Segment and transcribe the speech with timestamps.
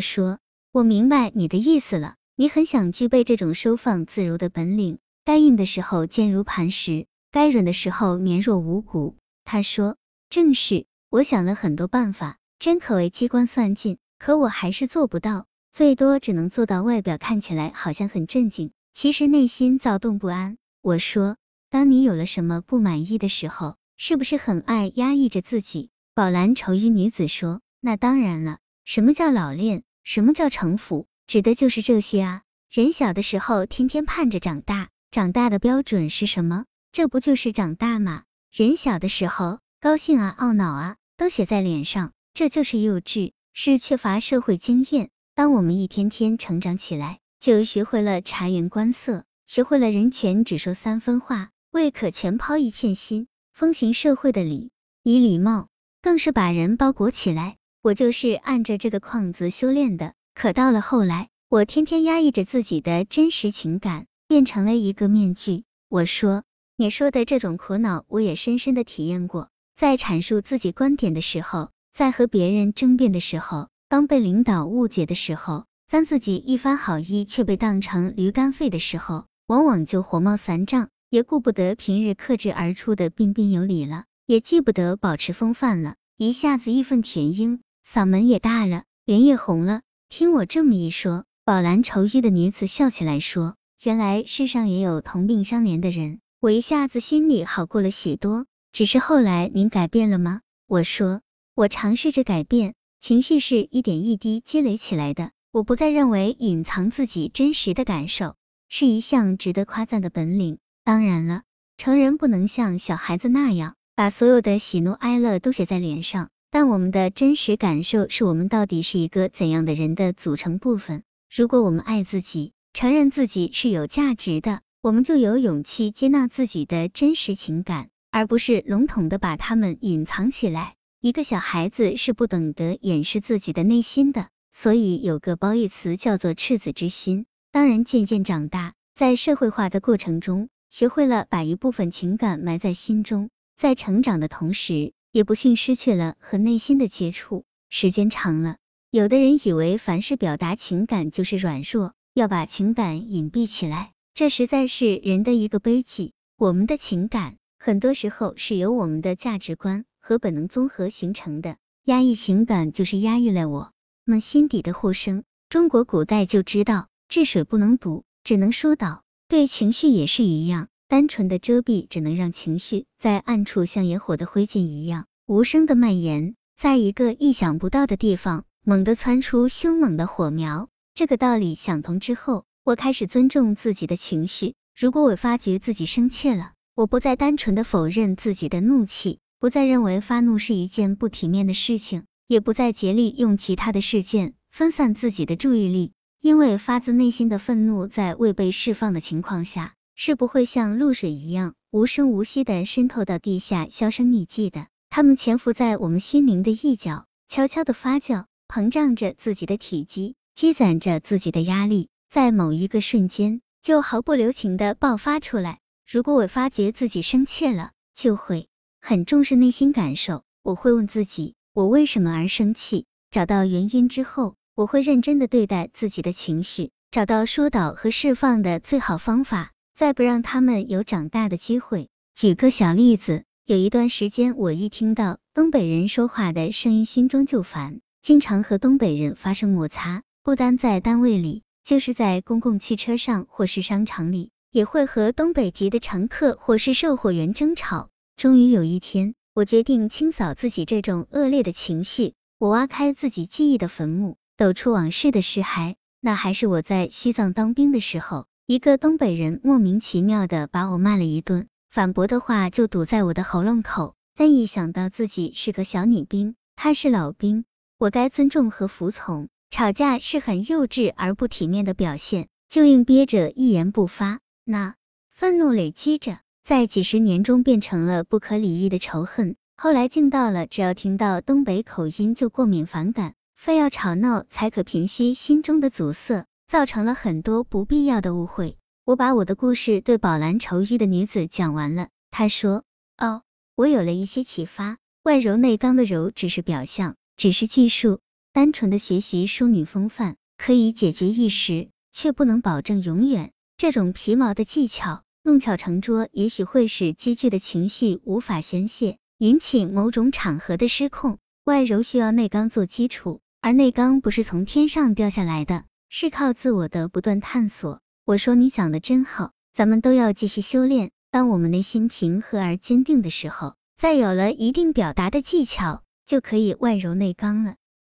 [0.00, 0.38] 说，
[0.72, 9.16] 我明白你的意思了，你很想具备这种收放自如的本领，该硬的时候坚如磐石，该软的时候绵若无骨。
[9.44, 9.96] 他说，
[10.28, 20.58] 正是，我想了很多办法，真可谓机关算尽，可我还是做不到，最多只能做到外表看起来好像很镇静，其实内心躁动不安。
[20.82, 21.36] 我说，
[21.70, 25.90] 当你有了什么不满意的时候，是不是很爱压抑着自己？
[26.14, 29.82] 宝蓝绸衣女子说，那当然了，什么叫老练？
[30.08, 31.06] 什么叫城府？
[31.26, 32.42] 指的就是这些啊。
[32.70, 36.64] 人小的时候天天盼着长大，长大的标准是什么？
[36.92, 38.22] 这不就是长大吗？
[38.50, 45.10] 人小的时候高兴啊、懊恼啊，都写在脸上，这就是幼稚，是缺乏社会经验。
[45.34, 54.70] 当我们一天天成长起来，就学会了察言观色，学会了人前只说三分话，未可全抛一片心，风行社会的礼
[55.02, 55.68] 以礼貌，
[56.00, 57.57] 更是把人包裹起来。
[57.88, 65.64] 我就是按着这个框子修炼的，可到了后来，我天天压抑着自己的真实情感，变成了一个面具。
[65.88, 66.42] 我说，
[66.76, 69.48] 你说的这种苦恼，我也深深的体验过。
[69.74, 87.62] 在阐述自己观点的时候，在和别人争辩的时候，当被领导误解的时候，当自己一番好意却被当成驴肝肺的时候，往往就火冒三丈，也顾不得平日克制而出的彬彬有礼了，也记不得保持风范了，一下子义愤填膺。
[87.90, 89.80] 嗓门也大了，脸也红了。
[90.10, 98.44] 听我这么一说，宝蓝绸衣的女子笑起来说：“原来世上也有同病相怜的人。”我一下子心里好过了许多。
[98.72, 100.42] 只是后来您改变了吗？
[100.66, 101.22] 我说
[101.56, 105.30] ：“我尝试着改变，情绪是一点一滴积累起来的。
[105.50, 108.36] 我不再认为隐藏自己真实的感受
[108.68, 110.58] 是一项值得夸赞的本领。
[110.84, 111.40] 当然了，
[111.78, 121.02] 成人不能像小孩子那样，把所有的喜怒哀乐都写在脸上。”但我们的真实感受是我们到底是一个怎样的人的组成部分。
[121.34, 130.74] 如果我们爱自己，承认自己是有价值的，我们就有勇气接纳自己的真实情感，而不是笼统的把它们隐藏起来。
[131.00, 137.26] 一个小孩子是不懂得掩饰自己的内心的，所以有个褒义词叫做赤子之心。
[137.52, 144.92] 当人渐渐长大，在社会化的过程中，学会了把一部分情感埋在心中，在成长的同时。
[145.18, 148.58] 也不幸失去了和内心的接触，时间长了，
[148.92, 156.12] 有的人以为凡是表达情感就是软弱，要把情感隐蔽起来，这实在是人的一个悲剧。
[156.36, 163.72] 我们的情感很多时候是由我们的价值观和本能综合形成的，压抑情感就是压抑了我
[164.04, 165.24] 们心底的呼声。
[165.48, 170.68] 中国古代就知道，治水不能堵，只能疏导，对情绪也是一样。
[170.88, 180.70] 单纯的遮蔽只能让情绪在暗处像野火的灰烬一样无声的蔓延，在一个意想不到的地方猛地窜出凶猛的火苗。
[180.94, 184.54] 这个道理想通之后，我开始尊重自己的情绪。
[184.74, 199.74] 如果我发觉自己生气了，我不再单纯的否认自己的怒气，不再认为发怒是一件不体面的事情，也不再竭力用其他的事件分散自己的注意力，因为发自内心的愤怒在未被释放的情况下。
[200.00, 215.58] 是不会像露水一样无声无息的渗透到地下销声匿迹的，它们潜伏在我们心灵的一角，悄悄的发酵，膨胀着自己的体积，积攒着自己的压力，在某一个瞬间就毫不留情的爆发出来。
[215.84, 218.48] 如果我发觉自己生气了，就会
[218.80, 222.86] 很重视内心感受，我会问自己，我为什么而生气？
[223.10, 229.50] 找到原因之后，我会认真的对待自己的情绪，找到疏导和释放的最好方法。
[229.78, 231.88] 再不让他们有长大的机会。
[232.12, 247.88] 举个小例子，有一段时间，我一听到东北人说话的声音，心中就烦，经常和东北人发生摩擦，不单在单位里，就是在公共汽车上或是商场里，也会和东北籍的乘客或是售货员争吵。
[248.16, 255.76] 终于有一天，我决定清扫自己这种恶劣的情绪，我挖开自己记忆的坟墓，抖出往事的尸骸。
[256.00, 258.26] 那还是我在西藏当兵的时候。
[258.50, 263.94] 一个东北人莫名其妙的把我骂了一顿，反驳的话就堵在我的喉咙口。
[264.16, 267.44] 但一想到自己是个小女兵，他是老兵，
[267.76, 269.28] 我该尊重和服从。
[269.50, 274.20] 吵架是很幼稚而不体面的表现，就硬憋着一言不发。
[274.44, 274.76] 那
[275.10, 279.36] 愤怒累积着，在几十年中变成了不可理喻的仇恨。
[279.58, 286.24] 后来竟到了只要听到东北口音就过敏反感，非要吵闹才可平息心中的阻塞。
[286.48, 288.56] 造成了很多不必要的误会。
[288.86, 292.64] 我把我的故事对宝蓝绸衣的女子讲完了，她说
[292.96, 293.20] ：“哦，
[293.54, 294.78] 我有了一些启发。
[295.02, 298.00] 外柔内刚的柔只是表象，只是技术，
[298.32, 303.30] 单纯的学习淑女风范，可以解决一时，却不能保证永远。
[303.58, 311.18] 这种皮毛的技巧，弄巧成拙，也许会使积聚的情绪无法宣泄，引起某种场合的失控。
[311.44, 317.80] 外柔需要内刚做基础，而内刚不是从天上掉下来的，是靠自我的不断探索。
[318.04, 320.90] 我说你讲的真好，咱们都要继续修炼。
[321.10, 327.56] 当我们内心平和而坚定的时候，再有了一定表达的技巧，就可以外柔内刚了。